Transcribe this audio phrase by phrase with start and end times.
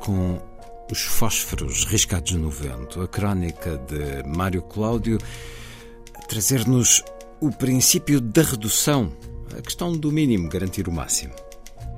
[0.00, 0.40] Com
[0.90, 5.18] os fósforos riscados no vento, a crónica de Mário Cláudio,
[6.28, 7.04] trazer-nos
[7.40, 9.12] o princípio da redução,
[9.56, 11.34] a questão do mínimo garantir o máximo.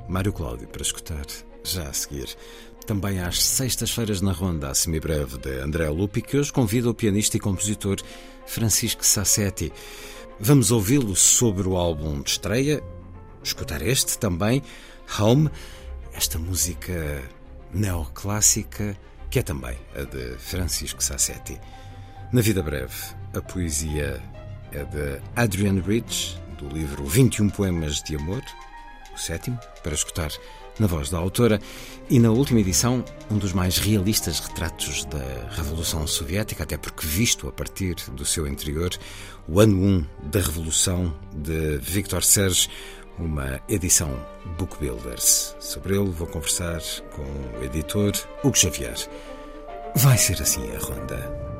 [0.09, 1.25] Mário Cláudio, para escutar
[1.65, 2.37] já a seguir.
[2.87, 7.37] Também às sextas-feiras na ronda, a semibreve de André Lupi, que hoje convida o pianista
[7.37, 7.97] e compositor
[8.47, 9.73] Francisco Sassetti.
[10.39, 12.83] Vamos ouvi-lo sobre o álbum de estreia,
[13.43, 14.63] escutar este também,
[15.19, 15.51] Home,
[16.13, 17.23] esta música
[17.73, 18.97] neoclássica,
[19.31, 21.59] que é também a de Francisco Sassetti.
[22.33, 22.95] Na vida breve,
[23.35, 24.23] a poesia
[24.73, 28.43] é de Adrian Rich, do livro 21 Poemas de Amor,
[29.15, 30.31] o sétimo, para escutar
[30.79, 31.61] na voz da autora,
[32.09, 37.49] e na última edição, um dos mais realistas retratos da Revolução Soviética, até porque visto
[37.49, 38.91] a partir do seu interior,
[39.47, 42.69] o ano 1 da Revolução de Victor Serge,
[43.19, 44.11] uma edição
[44.59, 45.57] Book Builders.
[45.61, 46.81] Sobre ele vou conversar
[47.15, 47.23] com
[47.59, 48.13] o editor
[48.43, 48.97] Hugo Xavier.
[49.97, 51.53] Vai ser assim a ronda.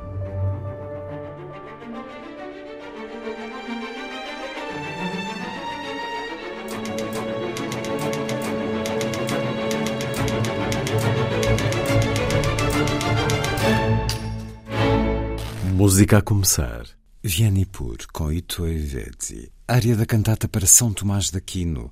[15.75, 17.02] Música a começar.
[17.25, 19.49] Vieni pur com i tuoi vezzi.
[19.65, 21.89] Área da cantata para São Tomás de Aquino,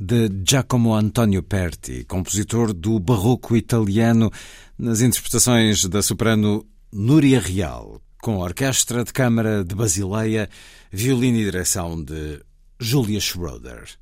[0.00, 4.30] de Giacomo Antonio Perti, compositor do barroco italiano,
[4.78, 10.48] nas interpretações da soprano Núria Real, com orquestra de câmara de Basileia,
[10.90, 12.40] violino e direção de
[12.80, 14.01] Julia Schroeder.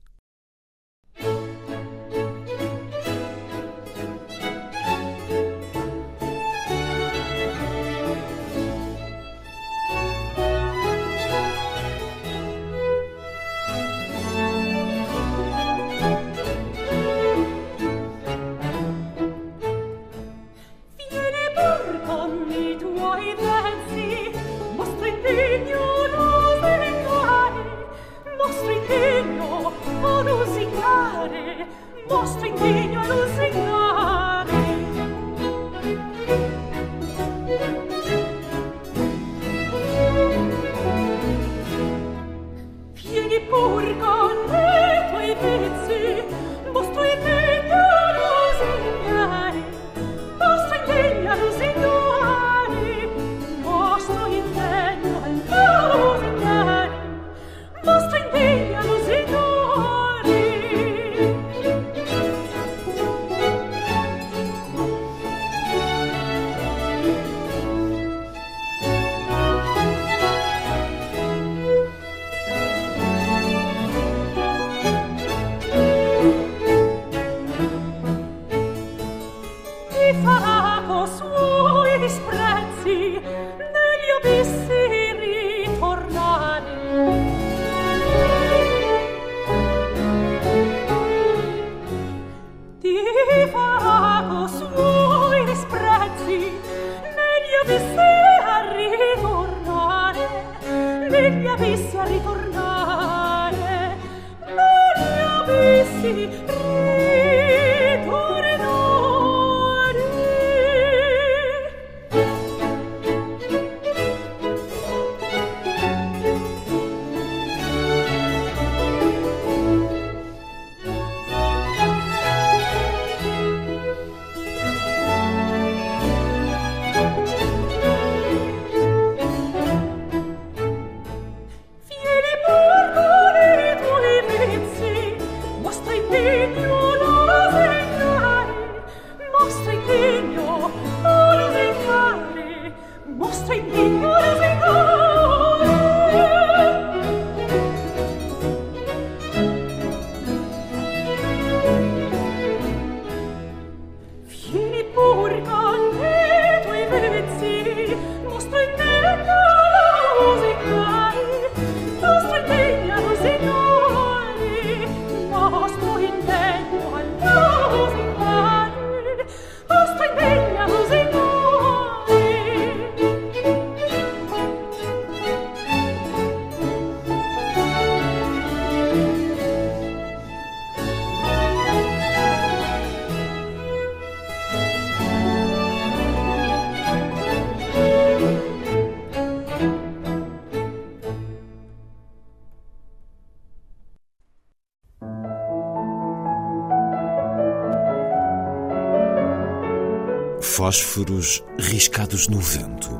[200.70, 202.90] Fósforos riscados no vento.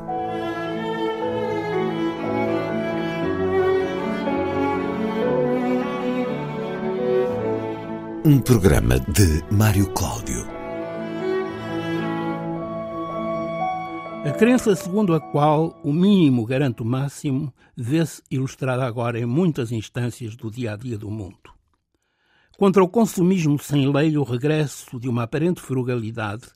[8.25, 10.45] Um programa de Mário Cláudio.
[14.25, 19.71] A crença segundo a qual o mínimo garante o máximo vê-se ilustrada agora em muitas
[19.71, 21.53] instâncias do dia a dia do mundo.
[22.57, 26.49] Contra o consumismo sem lei, o regresso de uma aparente frugalidade,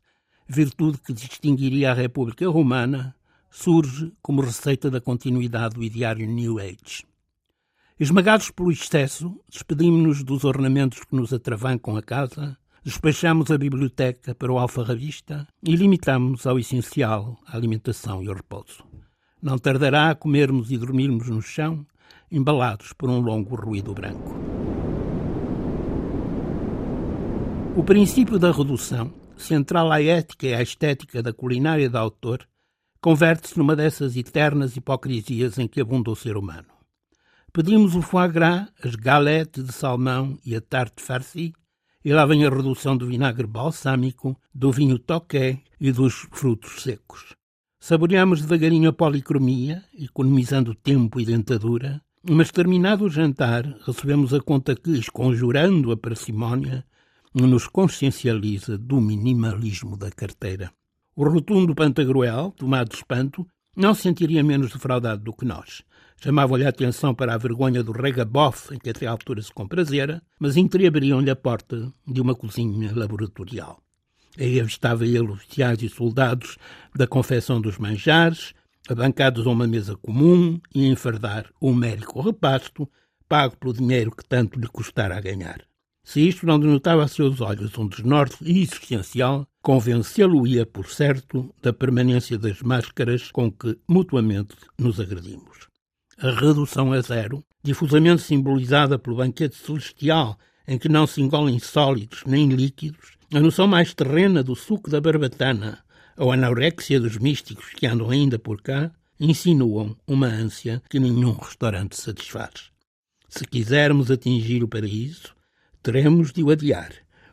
[0.48, 3.16] virtude que distinguiria a República Romana,
[3.50, 7.06] surge como receita da continuidade do ideário New Age.
[8.00, 14.52] Esmagados pelo excesso, despedimos-nos dos ornamentos que nos atravancam a casa, despachamos a biblioteca para
[14.52, 18.84] o alfarrabista e limitamos ao essencial a alimentação e o repouso.
[19.42, 21.86] Não tardará a comermos e dormirmos no chão,
[22.30, 24.36] embalados por um longo ruído branco.
[27.78, 32.48] O princípio da redução, central à ética e à estética da culinária do autor,
[33.02, 36.68] converte-se numa dessas eternas hipocrisias em que abunda o ser humano.
[37.54, 41.54] Pedimos o foie gras, as galetes de salmão e a tarte farci,
[42.04, 47.36] e lá vem a redução do vinagre balsâmico, do vinho toqué e dos frutos secos.
[47.80, 54.76] Saboreamos devagarinho a policromia, economizando tempo e dentadura, mas terminado o jantar, recebemos a conta
[54.76, 56.84] que, esconjurando a parcimónia,
[57.44, 60.72] nos consciencializa do minimalismo da carteira.
[61.14, 63.46] O rotundo Pantagruel, tomado de espanto,
[63.76, 65.84] não se sentiria menos defraudado do que nós.
[66.22, 70.24] Chamava-lhe a atenção para a vergonha do regabof em que até à altura se comprazera,
[70.40, 73.82] mas entreabriam-lhe a porta de uma cozinha laboratorial.
[74.40, 76.58] Aí avistava ele oficiais e soldados
[76.96, 78.54] da confecção dos manjares,
[78.88, 82.90] abancados a uma mesa comum e a enfardar um mérico repasto,
[83.28, 85.66] pago pelo dinheiro que tanto lhe custara a ganhar.
[86.06, 92.38] Se isto não denotava a seus olhos um desnorte existencial, convencê-lo-ia, por certo, da permanência
[92.38, 95.68] das máscaras com que mutuamente nos agredimos.
[96.20, 100.38] A redução a zero, difusamente simbolizada pelo banquete celestial
[100.68, 105.02] em que não se engolem sólidos nem líquidos, a noção mais terrena do suco da
[105.02, 105.80] barbatana
[106.16, 111.34] ou a anorexia dos místicos que andam ainda por cá, insinuam uma ânsia que nenhum
[111.34, 112.70] restaurante satisfaz.
[113.28, 115.36] Se quisermos atingir o paraíso,
[115.86, 116.90] teremos de o adiar,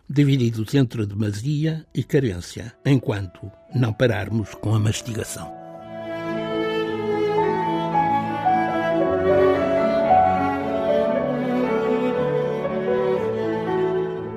[0.06, 5.50] divididos entre demasia e carência, enquanto não pararmos com a mastigação.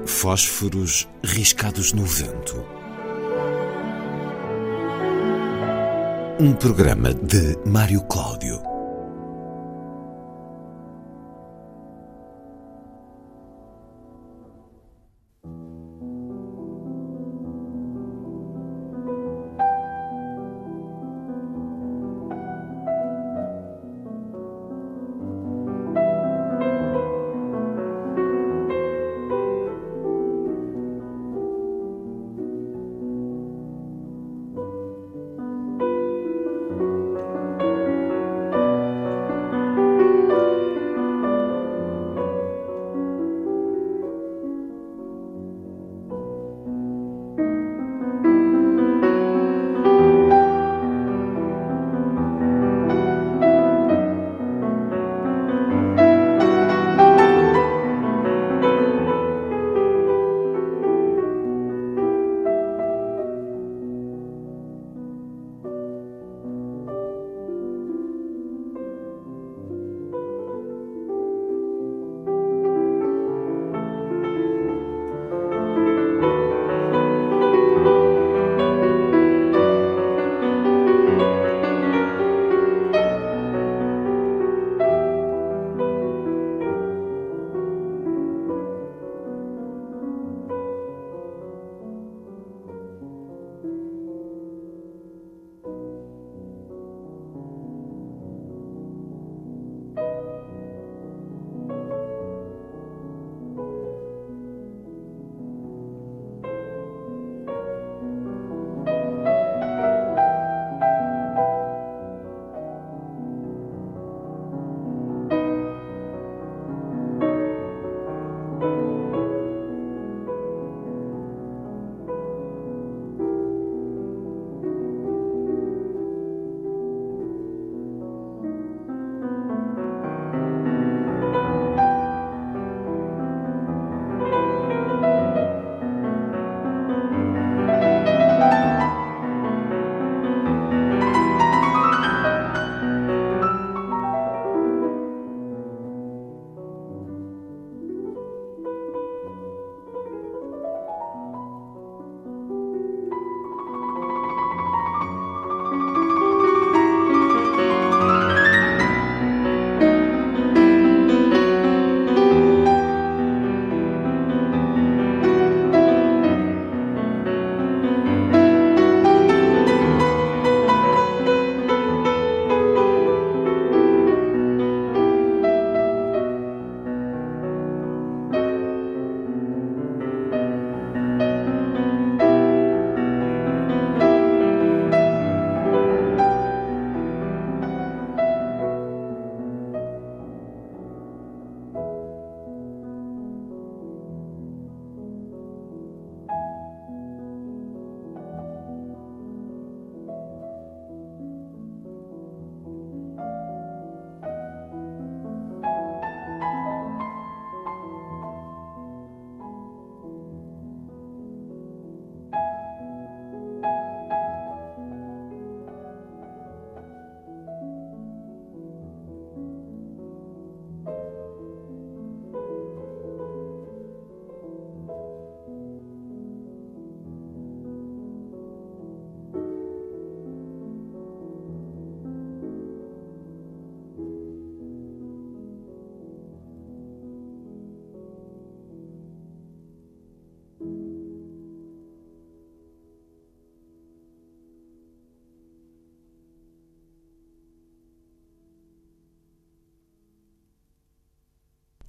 [0.05, 2.65] Fósforos riscados no vento.
[6.39, 8.74] Um programa de Mário Cláudio.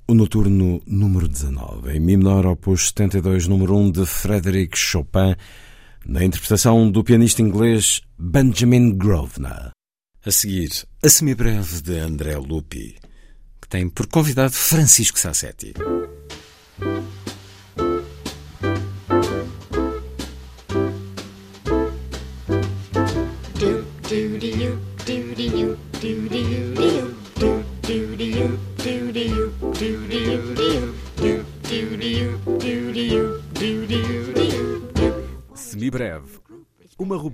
[0.08, 5.34] O noturno número 19, em Mi menor, opus 72, número 1 de Frédéric Chopin,
[6.06, 9.70] na interpretação do pianista inglês Benjamin Grosvenor.
[10.25, 10.70] A seguir,
[11.02, 12.96] a semibreve de André Lupi,
[13.60, 15.75] que tem por convidado Francisco Sassetti.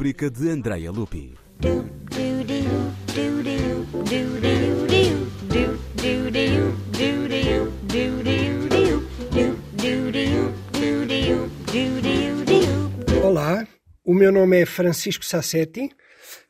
[0.02, 1.32] De Andrea Lupi.
[13.22, 13.64] Olá,
[14.04, 15.88] o meu nome é Francisco Sassetti,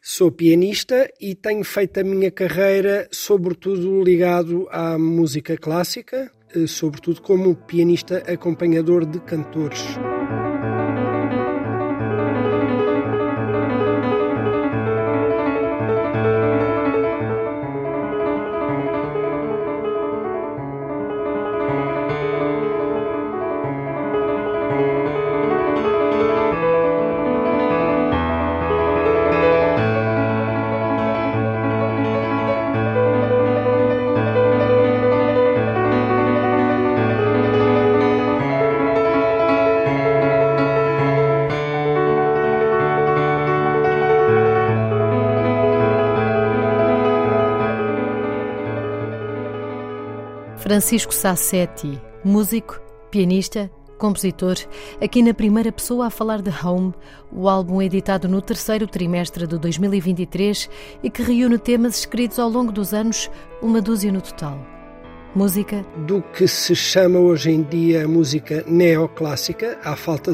[0.01, 7.21] sou pianista e tenho feito a minha carreira sobretudo ligado à música clássica, eh, sobretudo
[7.21, 9.99] como pianista acompanhador de cantores.
[50.83, 54.57] Francisco Sassetti, músico, pianista, compositor,
[55.01, 56.93] aqui na primeira pessoa a falar de Home,
[57.31, 60.69] o álbum editado no terceiro trimestre de 2023
[61.05, 63.31] e que reúne temas escritos ao longo dos anos,
[63.63, 64.59] uma dúzia no total.
[65.37, 70.33] Música do que se chama hoje em dia música neoclássica, à falta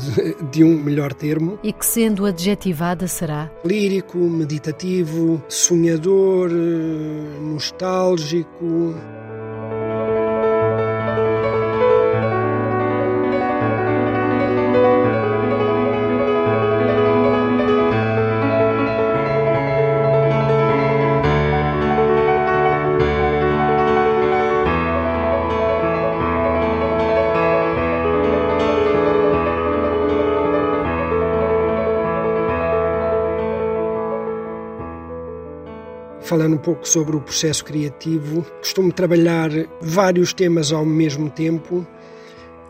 [0.51, 1.59] de um melhor termo.
[1.63, 8.95] E que, sendo adjetivada, será lírico, meditativo, sonhador, eh, nostálgico.
[36.39, 38.47] Falando um pouco sobre o processo criativo.
[38.61, 41.85] Costumo trabalhar vários temas ao mesmo tempo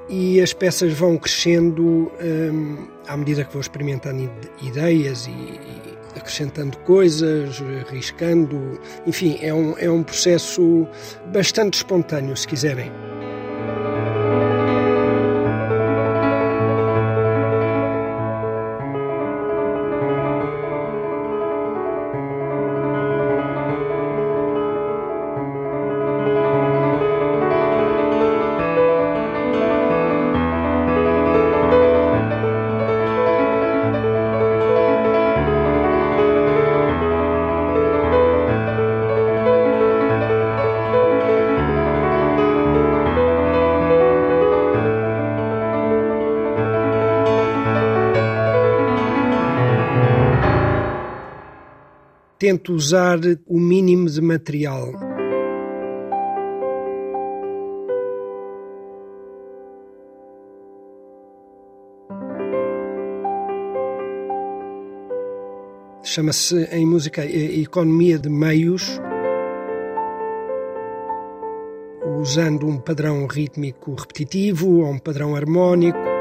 [0.09, 4.31] e as peças vão crescendo hum, à medida que vou experimentando
[4.63, 8.81] ideias e, e, acrescentando coisas, arriscando.
[9.07, 10.89] Enfim, é um, é um processo
[11.31, 12.91] bastante espontâneo, se quiserem.
[52.39, 54.93] Tento usar o mínimo de material.
[66.05, 68.99] Chama-se em música economia de meios,
[72.19, 76.18] usando um padrão rítmico repetitivo ou um padrão harmónico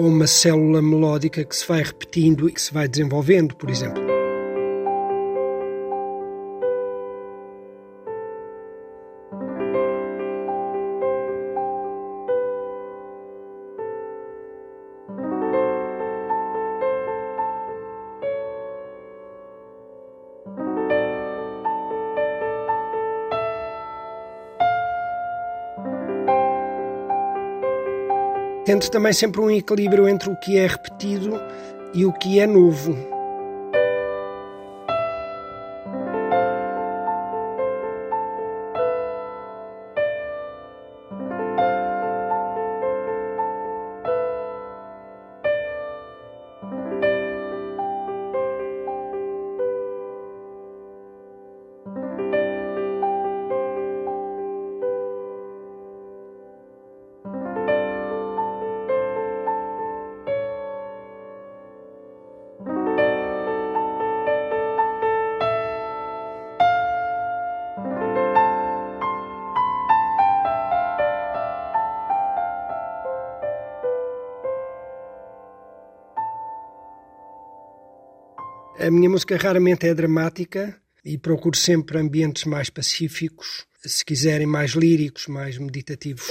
[0.00, 4.19] ou uma célula melódica que se vai repetindo e que se vai desenvolvendo, por exemplo.
[28.78, 31.40] Também sempre um equilíbrio entre o que é repetido
[31.92, 33.19] e o que é novo.
[78.90, 84.72] A minha música raramente é dramática e procuro sempre ambientes mais pacíficos, se quiserem mais
[84.72, 86.26] líricos, mais meditativos.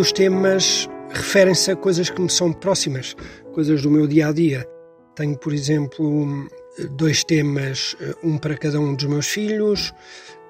[0.00, 3.14] Os temas referem-se a coisas que me são próximas,
[3.52, 4.66] coisas do meu dia a dia.
[5.14, 6.48] Tenho, por exemplo,
[6.92, 9.92] dois temas, um para cada um dos meus filhos.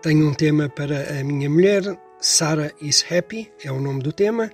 [0.02, 1.82] Tenho um tema para a minha mulher,
[2.20, 4.52] Sarah is Happy, é o nome do tema.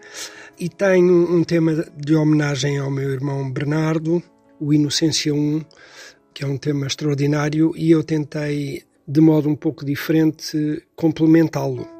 [0.58, 4.22] E tenho um tema de homenagem ao meu irmão Bernardo,
[4.58, 5.62] o Inocência 1,
[6.32, 11.95] que é um tema extraordinário, e eu tentei, de modo um pouco diferente, complementá-lo.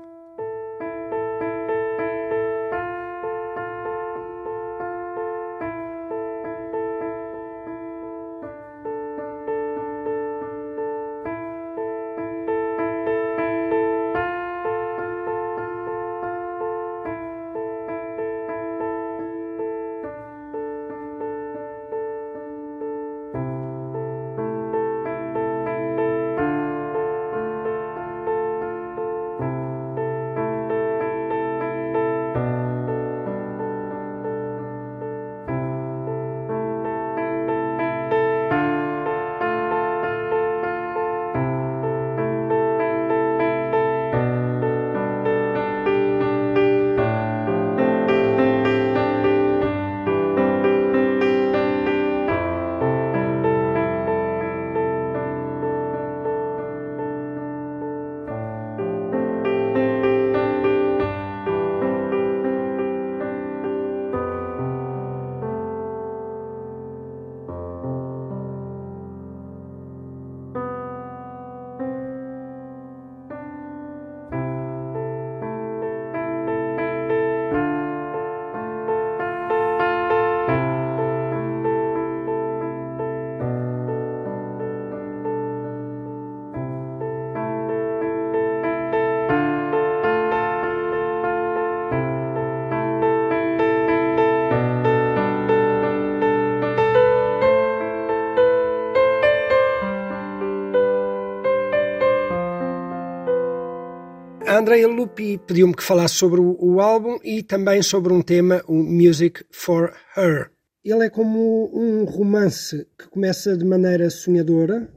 [104.47, 108.63] A Andrea Lupi pediu-me que falasse sobre o, o, álbum e também sobre um tema,
[108.69, 110.53] o Music for Her.
[110.85, 114.89] Ele é como um romance que começa de maneira sonhadora.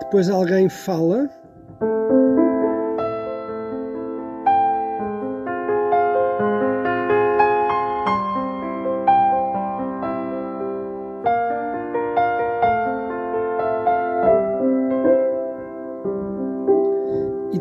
[0.00, 1.30] Depois alguém fala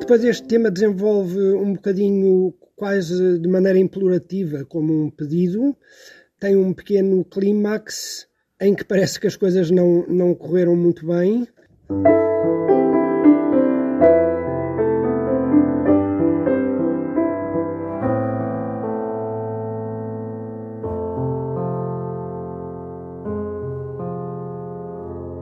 [0.06, 5.76] depois este tema desenvolve um bocadinho quase de maneira implorativa, como um pedido.
[6.40, 8.28] Tem um pequeno clímax
[8.62, 11.48] em que parece que as coisas não, não correram muito bem.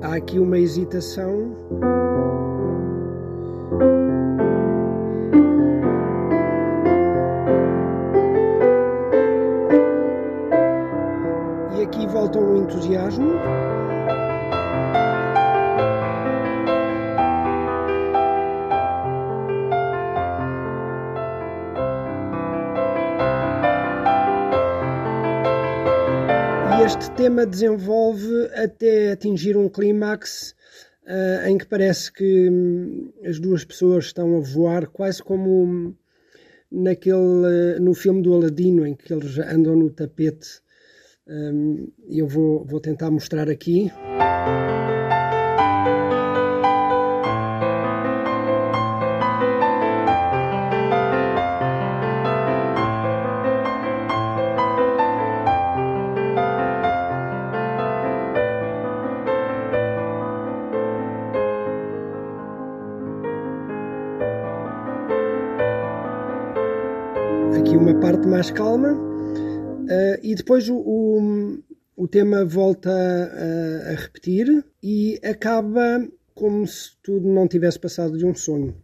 [0.01, 1.53] Há aqui uma hesitação.
[12.73, 13.33] Entusiasmo.
[26.79, 30.55] E este tema desenvolve até atingir um clímax
[31.05, 35.95] uh, em que parece que hum, as duas pessoas estão a voar quase como
[36.71, 37.17] naquele,
[37.77, 40.63] uh, no filme do Aladino, em que eles andam no tapete
[41.25, 43.89] eu vou, vou tentar mostrar aqui.
[67.57, 69.02] Aqui uma parte mais calma
[70.33, 71.59] e depois o, o,
[71.95, 78.25] o tema volta a, a repetir e acaba como se tudo não tivesse passado de
[78.25, 78.75] um sonho.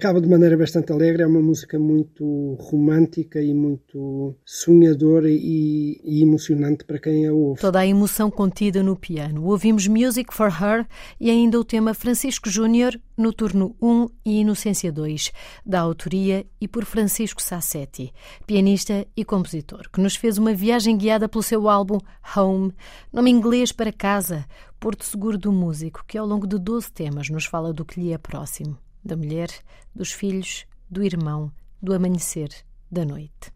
[0.00, 6.22] Acaba de maneira bastante alegre, é uma música muito romântica e muito sonhadora e, e
[6.22, 7.60] emocionante para quem a ouve.
[7.60, 9.44] Toda a emoção contida no piano.
[9.44, 10.86] Ouvimos Music for Her
[11.20, 15.32] e ainda o tema Francisco Júnior, no turno 1 e Inocência 2,
[15.66, 18.10] da autoria e por Francisco Sassetti,
[18.46, 21.98] pianista e compositor, que nos fez uma viagem guiada pelo seu álbum
[22.34, 22.72] Home,
[23.12, 24.46] nome inglês para casa,
[24.78, 28.14] porto seguro do músico, que ao longo de 12 temas nos fala do que lhe
[28.14, 29.48] é próximo, da mulher,
[29.94, 32.50] dos filhos, do irmão, do amanhecer,
[32.90, 33.52] da noite.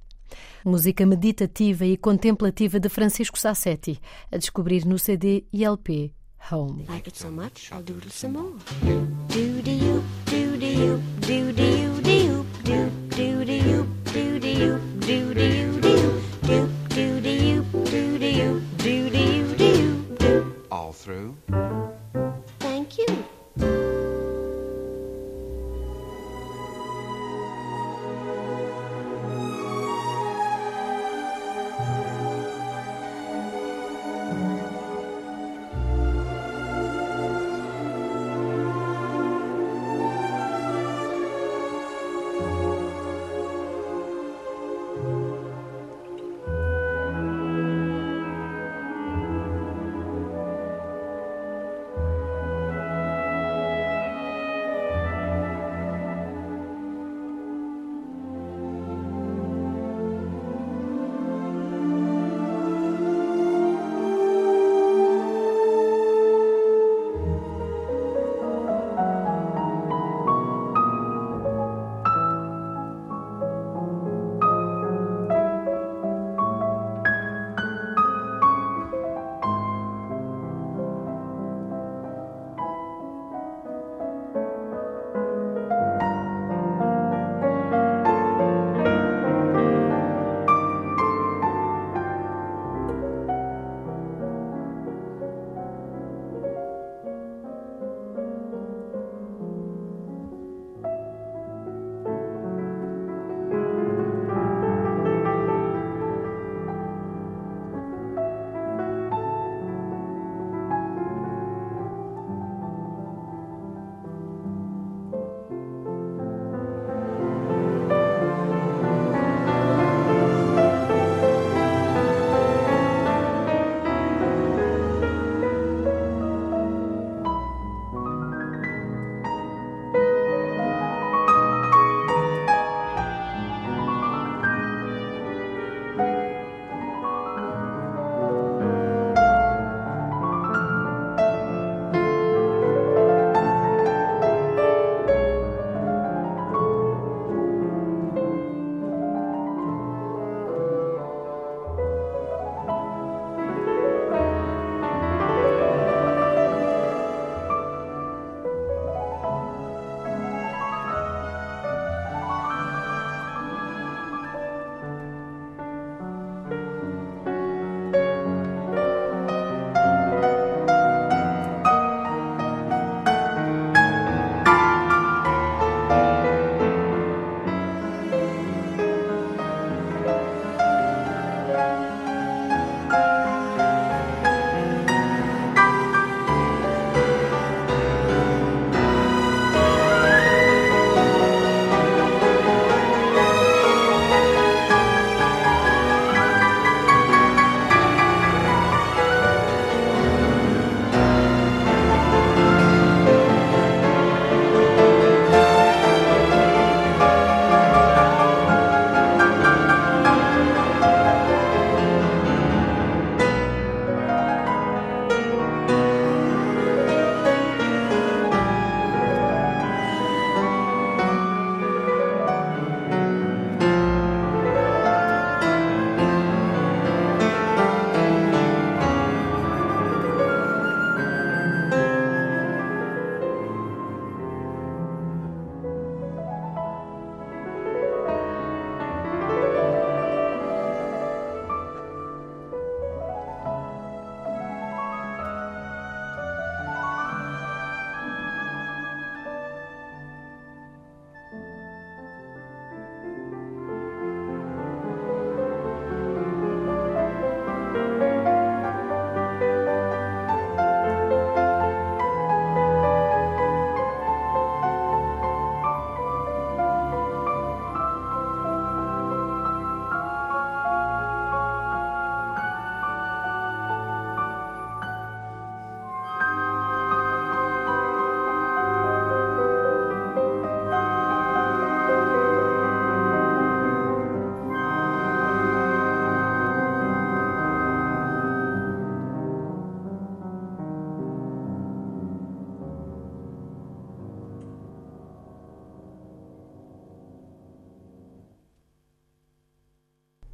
[0.65, 4.01] Música meditativa e contemplativa de Francisco Sassetti,
[4.33, 6.13] a descobrir no CD e LP
[6.51, 6.85] Home.
[6.89, 8.53] Like it so much, I'll doodle some more.
[8.83, 13.87] Do do you, do do you, do do you, do you, do do do you,
[14.05, 18.61] do do you, do do you, do you, do do do you, do do you,
[18.77, 20.55] do do you, do you, do.
[20.71, 21.35] All through.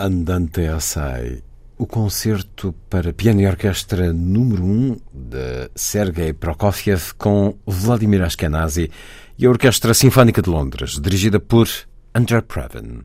[0.03, 1.43] Andante Assai,
[1.77, 8.91] o concerto para piano e orquestra número 1 um de Sergei Prokofiev com Vladimir Ashkenazi
[9.39, 11.69] e a Orquestra Sinfónica de Londres, dirigida por
[12.15, 13.03] André Previn.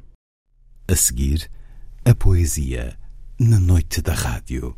[0.88, 1.50] A seguir,
[2.06, 2.98] a poesia
[3.38, 4.78] na noite da rádio.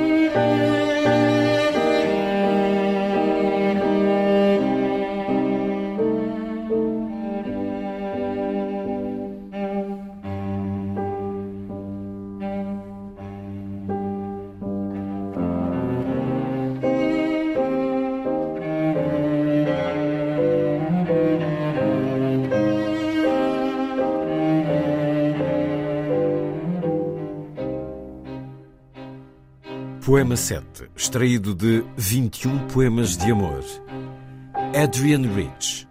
[30.11, 33.63] Poema 7, extraído de 21 Poemas de Amor.
[34.75, 35.87] Adrian Rich.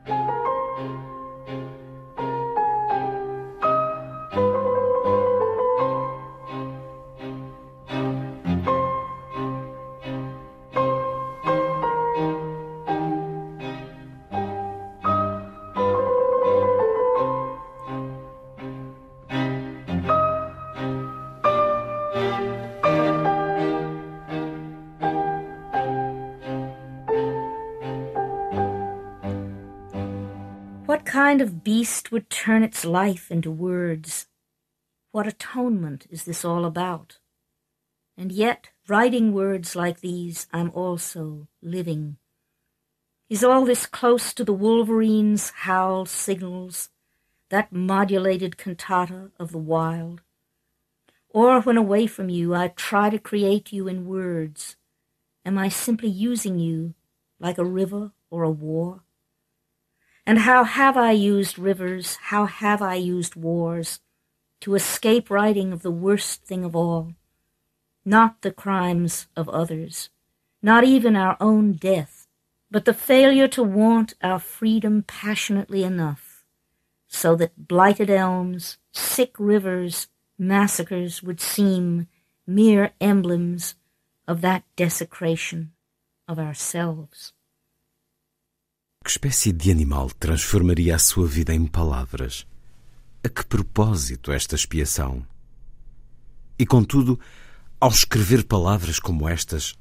[31.40, 34.26] Kind of beast would turn its life into words?
[35.10, 37.18] What atonement is this all about?
[38.14, 42.18] And yet, writing words like these, I'm also living.
[43.30, 46.90] Is all this close to the wolverine's howl signals,
[47.48, 50.20] that modulated cantata of the wild?
[51.30, 54.76] Or when away from you, I try to create you in words,
[55.46, 56.92] am I simply using you
[57.38, 59.04] like a river or a war?
[60.26, 64.00] And how have I used rivers, how have I used wars,
[64.60, 67.14] to escape writing of the worst thing of all,
[68.04, 70.10] not the crimes of others,
[70.62, 72.26] not even our own death,
[72.70, 76.44] but the failure to want our freedom passionately enough,
[77.08, 80.08] so that blighted elms, sick rivers,
[80.38, 82.06] massacres would seem
[82.46, 83.74] mere emblems
[84.28, 85.72] of that desecration
[86.28, 87.32] of ourselves.
[89.02, 92.46] Que espécie de animal transformaria a sua vida em palavras?
[93.24, 95.26] A que propósito esta expiação?
[96.58, 97.18] E contudo,
[97.80, 99.74] ao escrever palavras como estas,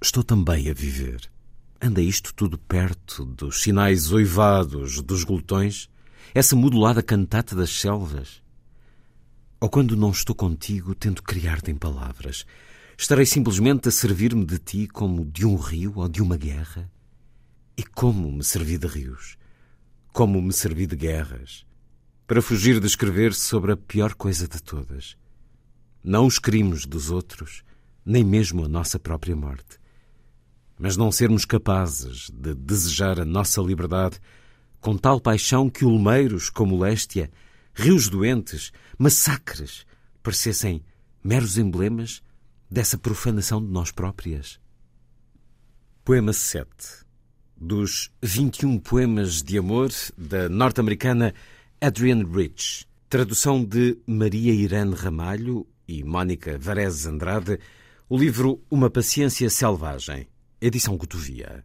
[0.00, 1.22] estou também a viver.
[1.80, 5.88] Anda isto tudo perto dos sinais oivados dos glutões,
[6.34, 8.42] essa modulada cantata das selvas?
[9.58, 12.44] Ou quando não estou contigo, tento criar-te em palavras,
[12.96, 16.94] estarei simplesmente a servir-me de ti como de um rio ou de uma guerra?
[17.78, 19.36] E como me servi de rios,
[20.10, 21.66] como me servi de guerras,
[22.26, 25.14] para fugir de escrever sobre a pior coisa de todas.
[26.02, 27.62] Não os crimes dos outros,
[28.02, 29.78] nem mesmo a nossa própria morte.
[30.78, 34.18] Mas não sermos capazes de desejar a nossa liberdade
[34.80, 37.30] com tal paixão que olmeiros como Léstia,
[37.74, 39.84] rios doentes, massacres,
[40.22, 40.82] parecessem
[41.22, 42.22] meros emblemas
[42.70, 44.58] dessa profanação de nós próprias.
[46.02, 47.05] Poema 7
[47.56, 51.34] dos 21 poemas de amor da norte-americana
[51.80, 52.86] Adrienne Rich.
[53.08, 57.58] Tradução de Maria Irene Ramalho e Mónica Varese Andrade.
[58.08, 60.26] O livro Uma Paciência Selvagem.
[60.60, 61.64] Edição Cotovia.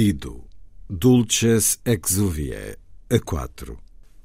[0.00, 0.46] Dido,
[0.88, 2.78] Dulces Exuvie,
[3.10, 3.76] a 4.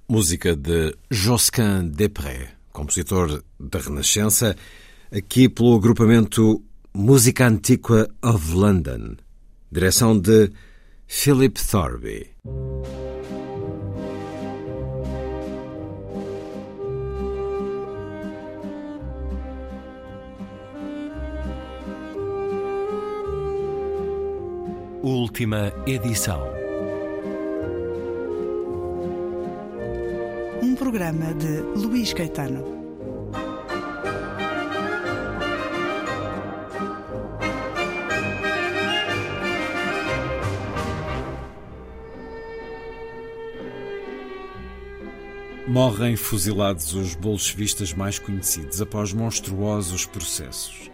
[0.08, 4.56] Música de Josquin Després, compositor da Renascença,
[5.12, 6.64] aqui pelo agrupamento
[6.94, 9.18] Música Antiqua of London.
[9.70, 10.50] Direção de
[11.08, 12.32] Philip Thorby.
[25.08, 26.42] Última edição.
[30.64, 32.66] Um programa de Luís Caetano.
[45.68, 50.85] Morrem fuzilados os bolchevistas mais conhecidos após monstruosos processos,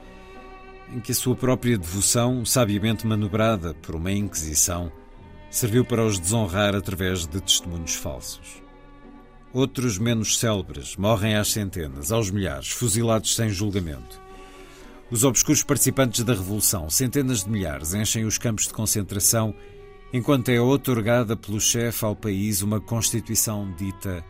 [0.94, 4.92] em que a sua própria devoção, sabiamente manobrada por uma Inquisição,
[5.50, 8.62] serviu para os desonrar através de testemunhos falsos.
[9.54, 14.22] Outros menos célebres morrem às centenas, aos milhares, fuzilados sem julgamento.
[15.10, 19.54] Os obscuros participantes da Revolução, centenas de milhares, enchem os campos de concentração,
[20.14, 24.24] enquanto é otorgada pelo chefe ao país uma Constituição dita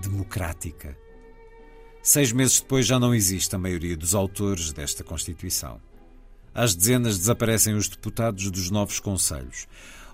[0.00, 0.96] democrática.
[2.02, 5.80] Seis meses depois já não existe a maioria dos autores desta Constituição.
[6.54, 9.66] Às dezenas desaparecem os deputados dos novos conselhos,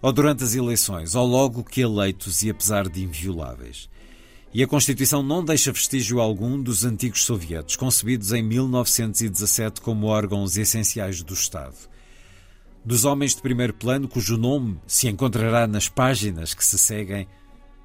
[0.02, 3.88] ou durante as eleições, ou logo que eleitos e apesar de invioláveis.
[4.52, 10.56] E a Constituição não deixa vestígio algum dos antigos sovietes, concebidos em 1917 como órgãos
[10.56, 11.74] essenciais do Estado.
[12.84, 17.26] Dos homens de primeiro plano, cujo nome se encontrará nas páginas que se seguem,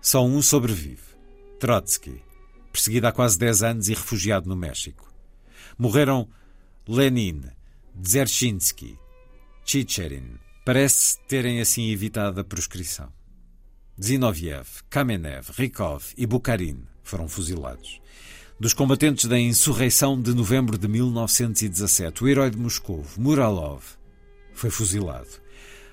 [0.02, 1.02] só um sobrevive.
[1.60, 2.22] Trotsky,
[2.72, 5.12] perseguido há quase 10 anos e refugiado no México.
[5.78, 6.28] Morreram
[6.88, 7.43] Lenin,
[8.02, 8.97] Dzerzhinsky,
[9.66, 10.39] Chicherin.
[10.66, 13.12] Parece terem assim evitado a proscrição.
[14.02, 18.00] Zinoviev, Kamenev, Rykov e Bukharin foram fuzilados.
[18.58, 23.84] Dos combatentes da insurreição de novembro de 1917, o herói de Moscou, Muralov,
[24.54, 25.28] foi fuzilado.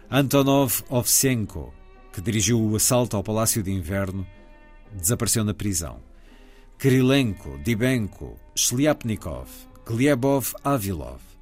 [0.09, 1.75] Antonov Ovsenko,
[2.13, 4.25] que dirigiu o assalto ao Palácio de Inverno,
[4.93, 6.01] desapareceu na prisão.
[6.79, 9.49] Kirilenko, Dibenko, Shliapnikov,
[9.85, 11.36] Glebov Avilov.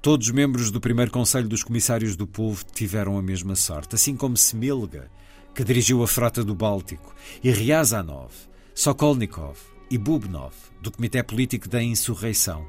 [0.00, 4.36] Todos membros do primeiro Conselho dos Comissários do Povo tiveram a mesma sorte, assim como
[4.36, 5.10] Smilga,
[5.52, 8.32] que dirigiu a frota do Báltico, e Ryazanov,
[8.72, 9.58] Sokolnikov
[9.90, 12.64] e Bubnov, do Comitê Político da Insurreição.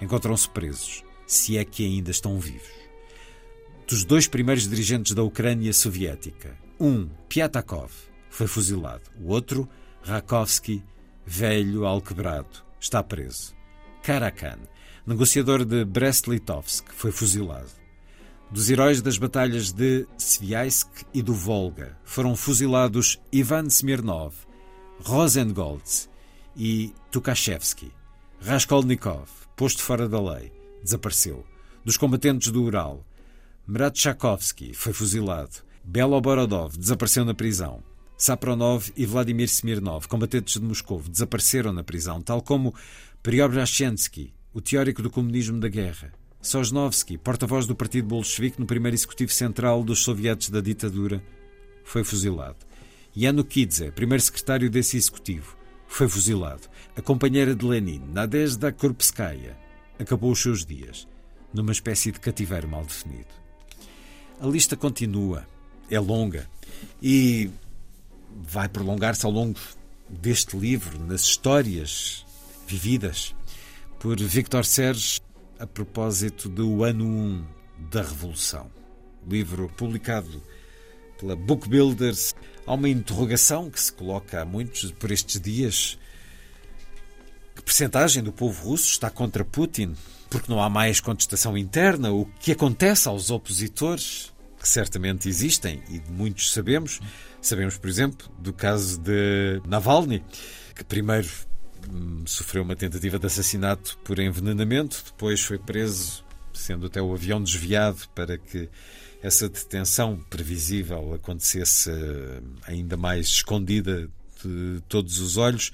[0.00, 2.70] Encontram-se presos, se é que ainda estão vivos.
[3.88, 7.90] Dos dois primeiros dirigentes da Ucrânia soviética, um, Piatakov,
[8.30, 9.10] foi fuzilado.
[9.20, 9.68] O outro,
[10.02, 10.84] Rakovsky,
[11.26, 13.56] velho, alquebrado, está preso.
[14.04, 14.60] Karakan,
[15.10, 17.68] negociador de Brest-Litovsk, foi fuzilado.
[18.48, 24.34] Dos heróis das batalhas de Sviajsk e do Volga foram fuzilados Ivan Smirnov,
[25.02, 26.08] Rosengolds
[26.56, 27.90] e Tukhachevsky.
[28.40, 31.44] Raskolnikov, posto fora da lei, desapareceu.
[31.84, 33.04] Dos combatentes do Ural,
[33.66, 35.56] Mratchakovsky foi fuzilado.
[35.82, 37.82] Beloborodov desapareceu na prisão.
[38.16, 42.74] Sapronov e Vladimir Smirnov, combatentes de Moscou, desapareceram na prisão, tal como
[43.22, 46.12] Priobrashchensky, o teórico do comunismo da guerra.
[46.42, 51.22] Sosnovsky, porta-voz do Partido Bolchevique no primeiro executivo central dos sovietes da ditadura,
[51.84, 52.56] foi fuzilado.
[53.16, 56.62] Yanukidze, primeiro secretário desse executivo, foi fuzilado.
[56.96, 59.56] A companheira de Lenin, Nadezhda Korpskaya,
[59.98, 61.06] acabou os seus dias
[61.52, 63.28] numa espécie de cativeiro mal definido.
[64.40, 65.46] A lista continua,
[65.90, 66.48] é longa
[67.02, 67.50] e
[68.42, 69.58] vai prolongar-se ao longo
[70.08, 72.24] deste livro, nas histórias
[72.66, 73.34] vividas
[74.00, 75.20] por Victor Serge
[75.58, 77.44] a propósito do ano 1
[77.90, 78.70] da Revolução.
[79.28, 80.42] Livro publicado
[81.18, 82.34] pela Book Builders.
[82.66, 85.98] Há uma interrogação que se coloca a muitos por estes dias.
[87.54, 89.94] Que percentagem do povo russo está contra Putin?
[90.30, 92.10] Porque não há mais contestação interna.
[92.10, 94.32] O que acontece aos opositores?
[94.58, 97.00] Que certamente existem e muitos sabemos.
[97.42, 100.24] Sabemos, por exemplo, do caso de Navalny,
[100.74, 101.28] que primeiro
[102.26, 108.08] sofreu uma tentativa de assassinato por envenenamento, depois foi preso, sendo até o avião desviado
[108.14, 108.68] para que
[109.22, 114.08] essa detenção previsível acontecesse hum, ainda mais escondida
[114.42, 115.70] de todos os olhos.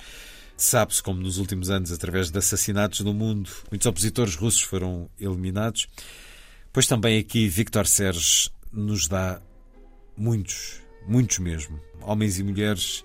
[0.57, 5.87] Sabe-se como nos últimos anos, através de assassinatos no mundo, muitos opositores russos foram eliminados.
[6.73, 9.41] Pois também aqui Victor Serge nos dá
[10.17, 13.05] muitos, muitos mesmo, homens e mulheres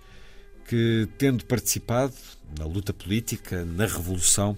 [0.68, 2.14] que, tendo participado
[2.58, 4.58] na luta política, na revolução,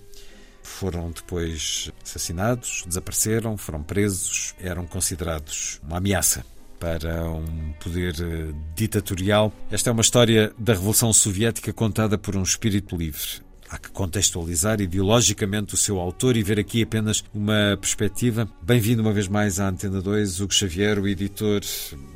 [0.64, 6.46] foram depois assassinados, desapareceram, foram presos, eram considerados uma ameaça
[6.80, 9.54] para um poder eh, ditatorial.
[9.72, 13.42] Esta é uma história da Revolução Soviética contada por um espírito livre.
[13.70, 18.48] Há que contextualizar ideologicamente o seu autor e ver aqui apenas uma perspectiva.
[18.62, 21.62] Bem-vindo uma vez mais à Antena 2, Hugo Xavier, o editor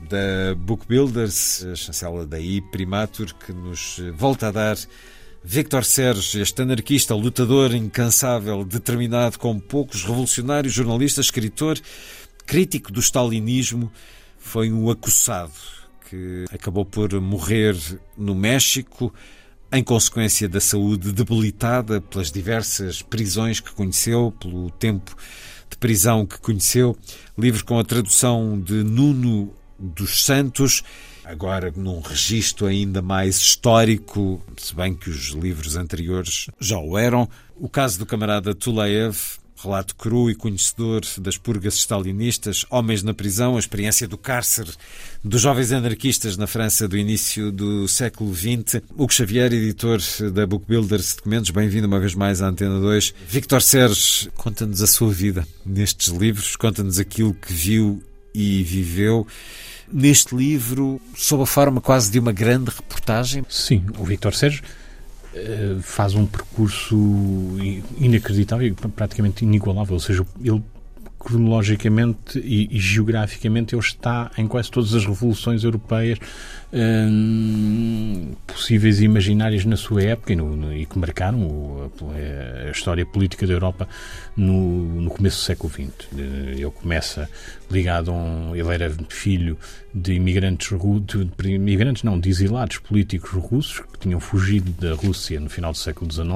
[0.10, 4.78] da Book Builders, a chancela da I Primatur, que nos volta a dar
[5.44, 11.80] Victor Serge, este anarquista, lutador incansável, determinado como poucos, revolucionário, jornalista, escritor,
[12.46, 13.92] crítico do stalinismo,
[14.38, 15.54] foi um acossado
[16.10, 17.76] que acabou por morrer
[18.18, 19.14] no México
[19.72, 25.16] em consequência da saúde debilitada pelas diversas prisões que conheceu, pelo tempo
[25.70, 26.98] de prisão que conheceu.
[27.38, 30.84] Livro com a tradução de Nuno dos Santos,
[31.28, 37.30] agora num registro ainda mais histórico, se bem que os livros anteriores já o eram.
[37.56, 39.18] O caso do camarada Tulaev,
[39.62, 44.72] relato cru e conhecedor das purgas stalinistas, homens na prisão, a experiência do cárcere
[45.24, 48.82] dos jovens anarquistas na França do início do século XX.
[48.96, 50.00] Hugo Xavier, editor
[50.32, 53.14] da Book Builders Documentos, bem-vindo uma vez mais à Antena 2.
[53.28, 58.02] Victor Serge, conta-nos a sua vida nestes livros, conta-nos aquilo que viu
[58.34, 59.28] e viveu.
[59.92, 63.46] Neste livro, sob a forma quase de uma grande reportagem.
[63.48, 64.62] Sim, o Victor Serge
[65.34, 66.98] eh, faz um percurso
[67.98, 69.94] inacreditável e praticamente inigualável.
[69.94, 70.62] Ou seja, ele
[71.20, 76.20] cronologicamente e, e, geograficamente ele está em quase todas as revoluções europeias
[76.74, 82.68] hum, possíveis e imaginárias na sua época e, no, no, e que marcaram o, a,
[82.68, 83.88] a, história política da Europa
[84.36, 86.08] no, no, começo do século XX.
[86.14, 87.30] Ele começa
[87.70, 89.58] ligado a um, ele era filho
[89.94, 90.70] de imigrantes,
[91.06, 95.72] de, de, imigrantes não, de exilados políticos russos que tinham fugido da Rússia no final
[95.72, 96.28] do século XIX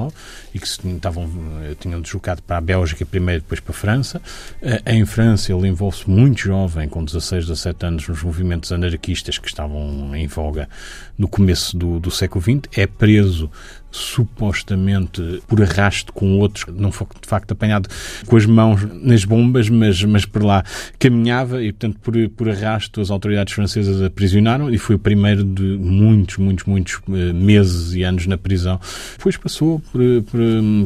[0.54, 1.30] e que se estavam,
[1.64, 4.22] eh, tinham deslocado para a Bélgica primeiro, depois para a França.
[4.62, 9.48] Eh, em França ele envolve-se muito jovem, com 16, 17 anos, nos movimentos anarquistas que
[9.48, 10.70] estavam em voga
[11.18, 12.62] no começo do, do século XX.
[12.78, 13.50] É preso
[13.92, 17.90] supostamente por arrasto com outros, não foi de facto apanhado
[18.26, 20.64] com as mãos nas bombas, mas, mas por lá
[20.98, 25.64] caminhava e, portanto, por, por arrasto as autoridades francesas aprisionaram e foi o primeiro de
[25.64, 28.80] muitos, muitos, muitos eh, meses e anos na prisão.
[29.18, 30.40] Depois passou por, por,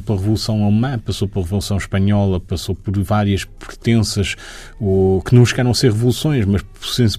[0.06, 4.36] pela Revolução Alemã, passou pela Revolução Espanhola, passou por várias pertenças
[4.80, 6.64] ou, que não chegaram a ser revoluções, mas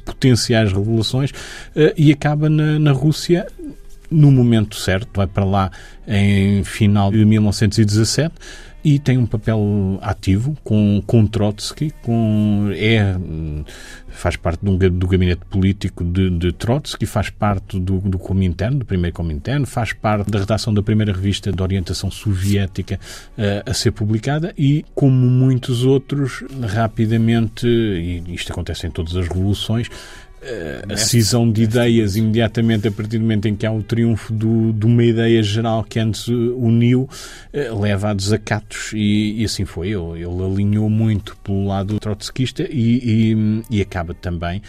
[0.05, 1.33] potenciais revelações
[1.75, 3.47] eh, e acaba na, na Rússia
[4.11, 5.71] no momento certo, vai para lá
[6.07, 8.35] em final de 1917
[8.87, 13.17] e tem um papel ativo com, com Trotsky, com, é,
[14.11, 18.85] faz parte do, do gabinete político de, de Trotsky, faz parte do, do Comintern, do
[18.85, 23.01] primeiro Comintern, faz parte da redação da primeira revista de orientação soviética
[23.37, 29.27] uh, a ser publicada e, como muitos outros, rapidamente, e isto acontece em todas as
[29.27, 29.91] revoluções,
[30.89, 34.73] a cisão de ideias imediatamente a partir do momento em que há o triunfo do,
[34.73, 37.09] de uma ideia geral que antes uniu,
[37.53, 39.89] eh, leva a desacatos e, e assim foi.
[39.89, 44.63] Ele, ele, alinhou muito pelo lado trotskista e, e, e acaba também,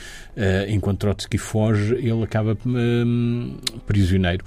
[0.69, 4.43] enquanto Trotsky foge, ele acaba um, prisioneiro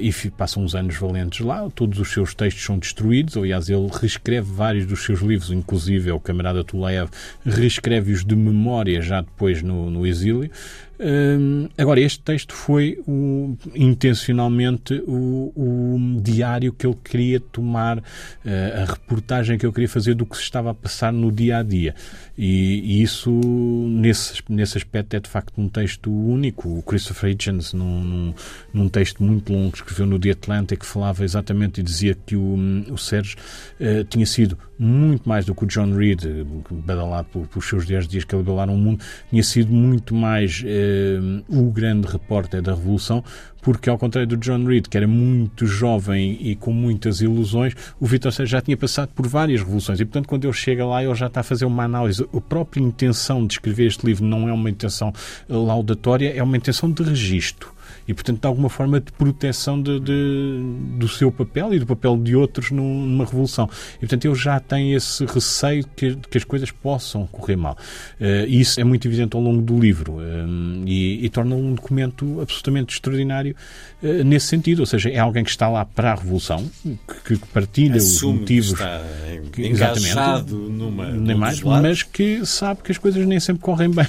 [0.00, 1.68] e passam uns anos valentes lá.
[1.74, 3.36] Todos os seus textos são destruídos.
[3.36, 7.10] Aliás, ele reescreve vários dos seus livros, inclusive o camarada Tulev
[7.44, 10.50] reescreve-os de memória já depois no, no exílio.
[10.98, 18.02] Uh, agora, este texto foi o, intencionalmente o, o, diário que ele queria tomar, uh,
[18.82, 21.62] a reportagem que ele queria fazer do que se estava a passar no dia a
[21.62, 21.94] dia.
[22.36, 26.78] E, e, isso, nesse, nesse aspecto, é de facto um texto único.
[26.78, 28.34] O Christopher Hitchens, num, num,
[28.72, 32.56] num texto muito longo que escreveu no The Atlantic, falava exatamente e dizia que o,
[32.90, 33.36] o Sérgio
[33.80, 36.24] uh, tinha sido muito mais do que o John Reed,
[36.70, 40.62] badalado por, por seus 10 dias que ele balaram o mundo, tinha sido muito mais
[40.62, 40.87] uh,
[41.48, 43.22] o grande repórter da Revolução,
[43.60, 48.06] porque ao contrário do John Reed, que era muito jovem e com muitas ilusões, o
[48.06, 51.14] Vitor Sérgio já tinha passado por várias revoluções e, portanto, quando ele chega lá, ele
[51.14, 52.26] já está a fazer uma análise.
[52.32, 55.12] A própria intenção de escrever este livro não é uma intenção
[55.48, 57.77] laudatória, é uma intenção de registro
[58.08, 60.62] e, portanto, de alguma forma de proteção de, de,
[60.96, 63.68] do seu papel e do papel de outros numa revolução.
[63.96, 67.76] E, portanto, ele já tem esse receio que, que as coisas possam correr mal.
[68.18, 71.74] Uh, e isso é muito evidente ao longo do livro uh, e, e, torna um
[71.74, 73.54] documento absolutamente extraordinário
[74.02, 74.80] uh, nesse sentido.
[74.80, 76.64] Ou seja, é alguém que está lá para a revolução,
[77.26, 78.74] que, que partilha Assume os motivos.
[79.52, 83.90] Que está engajado numa, nem mais, mas que sabe que as coisas nem sempre correm
[83.90, 84.06] bem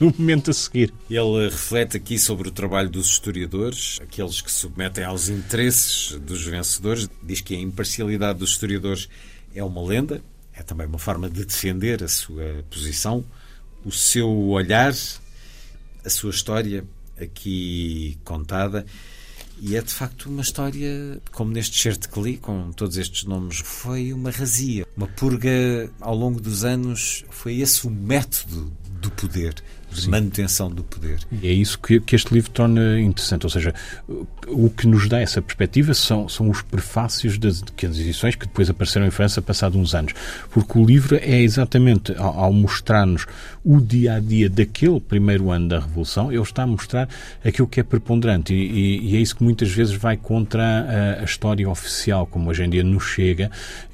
[0.10, 0.92] no momento a seguir.
[1.08, 6.42] Ele reflete aqui sobre o trabalho dos historiadores, aqueles que se submetem aos interesses dos
[6.44, 7.08] vencedores.
[7.22, 9.08] Diz que a imparcialidade dos historiadores
[9.54, 10.22] é uma lenda,
[10.54, 13.24] é também uma forma de defender a sua posição,
[13.84, 14.94] o seu olhar
[16.04, 16.84] a sua história
[17.20, 18.86] aqui contada.
[19.62, 23.58] E é de facto uma história, como neste certo que li, com todos estes nomes,
[23.58, 27.26] foi uma razia, uma purga ao longo dos anos.
[27.28, 29.54] Foi esse o método do poder,
[29.92, 30.10] de Sim.
[30.10, 31.18] manutenção do poder.
[31.42, 33.74] E é isso que, que este livro torna interessante, ou seja,
[34.48, 38.46] o que nos dá essa perspectiva são, são os prefácios das, que as edições que
[38.46, 40.12] depois apareceram em França passados uns anos,
[40.50, 43.26] porque o livro é exatamente ao, ao mostrar-nos
[43.64, 47.08] o dia a dia daquele primeiro ano da Revolução, ele está a mostrar
[47.44, 48.56] aquilo que é preponderante e,
[49.00, 50.62] e- e é isso que muitas vezes vai contra
[51.18, 53.50] a, a história oficial, como hoje em dia nos chega,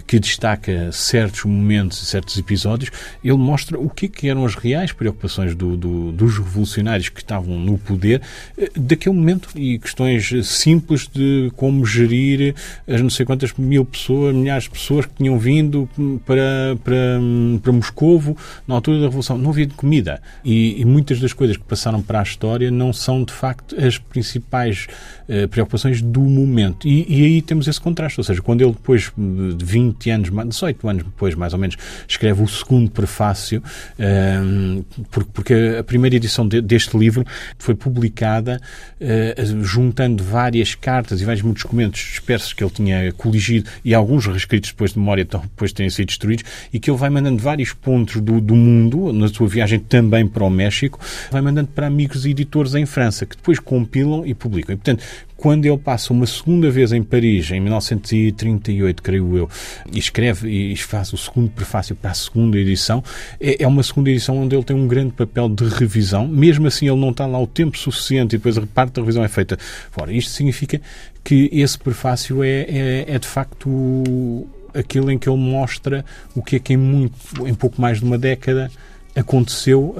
[0.07, 2.91] que destaca certos momentos e certos episódios,
[3.25, 7.59] ele mostra o que, que eram as reais preocupações do- do- dos revolucionários que estavam
[7.59, 8.23] no poder
[8.57, 12.55] eh, daquele momento e questões eh, simples de como gerir
[12.87, 15.89] as não sei quantas mil pessoas, milhares de pessoas que tinham vindo
[16.25, 17.21] para, para,
[17.63, 18.37] para Moscovo
[18.67, 19.37] na altura da Revolução.
[19.39, 20.21] Não havia comida.
[20.45, 23.99] E, e muitas das coisas que passaram para a história não são, de facto, as
[23.99, 24.87] principais
[25.29, 26.87] eh, preocupações do momento.
[26.87, 28.21] E, e aí temos esse contraste.
[28.21, 31.77] Ou seja, quando ele depois de 20 anos, ma- 18 anos depois, mais ou menos,
[32.07, 33.63] escreve o segundo prefácio,
[33.99, 37.25] ehm, por- porque a primeira edição de- deste livro
[37.59, 38.61] foi publicada
[39.01, 44.71] eh, juntando várias cartas e vários documentos dispersos que ele tinha coligido e alguns reescritos
[44.71, 47.73] depois de memória, então, depois de terem sido destruídos, e que ele vai mandando vários
[47.73, 50.99] pontos do, do mundo, na sua viagem também para o México,
[51.31, 54.73] vai mandando para amigos e editores em França, que depois compilam e publicam.
[54.75, 55.05] E, portanto,
[55.37, 59.51] quando ele passa uma segunda vez em Paris, em 1938, creio eu,
[59.93, 63.05] e escreve e faz o segundo prefácio para a segunda edição,
[63.41, 66.26] é, é uma segunda edição onde ele tem um grande papel de revisão.
[66.26, 69.22] Mesmo assim, ele não está lá o tempo suficiente e depois a parte da revisão
[69.22, 69.59] é feita
[69.91, 70.12] fora.
[70.12, 70.80] Isto significa
[71.22, 76.57] que esse prefácio é, é, é de facto aquilo em que ele mostra o que
[76.57, 78.70] é que em, muito, em pouco mais de uma década
[79.17, 79.97] aconteceu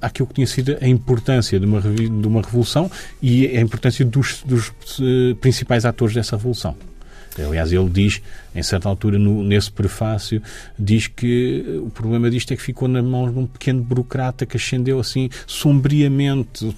[0.00, 2.90] aquilo que tinha sido a importância de uma, de uma revolução
[3.20, 6.76] e a importância dos, dos eh, principais atores dessa revolução.
[7.38, 8.20] Aliás, ele diz,
[8.54, 10.42] em certa altura, no- nesse prefácio,
[10.78, 14.44] diz que eh, o problema disto é que ficou nas mãos de um pequeno burocrata
[14.46, 16.74] que ascendeu assim sombriamente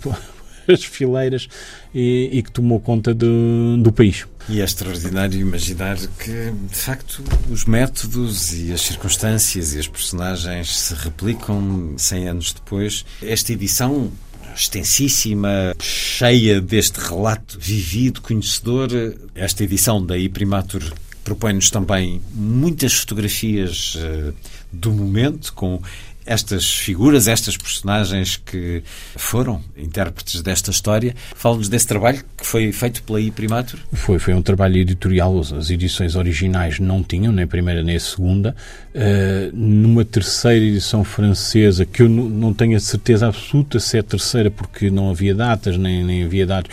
[0.68, 1.48] as fileiras
[1.94, 4.26] e, e que tomou conta do, do país.
[4.48, 10.76] E é extraordinário imaginar que, de facto, os métodos e as circunstâncias e as personagens
[10.76, 13.04] se replicam 100 anos depois.
[13.22, 14.12] Esta edição
[14.54, 18.88] extensíssima, cheia deste relato vivido, conhecedor,
[19.34, 20.92] esta edição da Iprimatur
[21.24, 24.32] propõe-nos também muitas fotografias eh,
[24.70, 25.80] do momento, com
[26.26, 28.82] estas figuras, estas personagens que
[29.16, 31.14] foram intérpretes desta história.
[31.34, 33.78] Fala-nos desse trabalho que foi feito pela Iprimatur.
[33.92, 35.38] Foi, foi um trabalho editorial.
[35.40, 38.54] As edições originais não tinham, nem a primeira nem a segunda.
[38.94, 44.02] Uh, numa terceira edição francesa, que eu não, tenho a certeza absoluta se é a
[44.04, 46.70] terceira, porque não havia datas, nem, nem havia dados,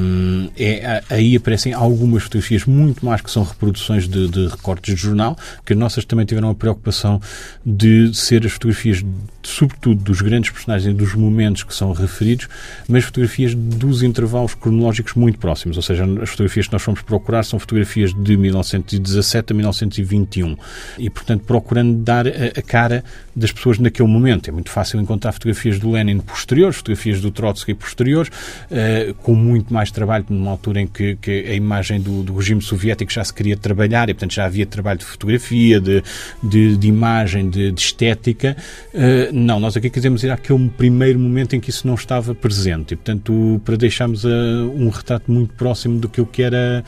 [0.00, 5.00] um, é, aí aparecem algumas fotografias, muito mais que são reproduções de, de recortes de
[5.00, 7.20] jornal, que as nossas também tiveram a preocupação
[7.64, 9.04] de ser as fotografias,
[9.46, 12.48] sobretudo dos grandes personagens e dos momentos que são referidos,
[12.88, 15.76] mas fotografias dos intervalos cronológicos muito próximos.
[15.76, 20.56] Ou seja, as fotografias que nós fomos procurar são fotografias de 1917 a 1921.
[20.98, 23.04] E, portanto, procurando dar a, a cara
[23.36, 24.48] das pessoas naquele momento.
[24.48, 29.72] É muito fácil encontrar fotografias do Lenin posteriores, fotografias do Trotsky posteriores, uh, com muito
[29.72, 33.34] mais trabalho, numa altura em que, que a imagem do, do, regime soviético já se
[33.34, 36.02] queria trabalhar, e, portanto, já havia trabalho de fotografia, de,
[36.42, 38.56] de, de imagem, de, de estética.
[38.94, 42.94] Uh, não, nós aqui quisemos ir àquele primeiro momento em que isso não estava presente,
[42.94, 44.28] e, portanto, para deixarmos uh,
[44.74, 46.82] um retrato muito próximo do que, que era,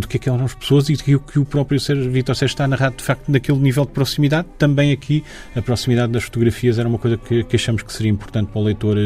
[0.00, 1.78] do que, que eram as pessoas e do que o próprio
[2.10, 4.48] Vitor Sérgio está a narrar, de facto, naquele nível de proximidade.
[4.58, 5.22] Também aqui,
[5.54, 8.64] a proximidade das fotografias era uma coisa que, que achamos que seria importante para o
[8.64, 8.96] leitor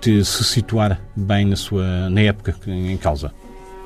[0.00, 3.32] de se situar bem na, sua, na época em causa.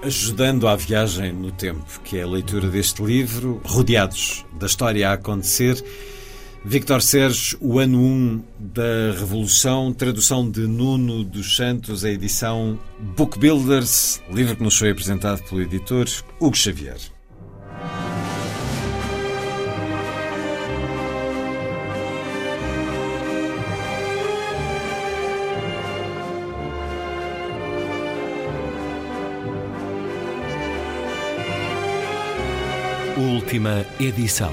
[0.03, 5.13] Ajudando à viagem no tempo, que é a leitura deste livro, rodeados da história a
[5.15, 5.83] acontecer.
[6.65, 12.79] Victor Sérgio, o ano 1 da Revolução, tradução de Nuno dos Santos, a edição
[13.17, 16.07] Book Builders, livro que nos foi apresentado pelo editor
[16.39, 16.99] Hugo Xavier.
[33.17, 34.53] Última edição.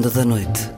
[0.00, 0.69] A Ronda da Noite.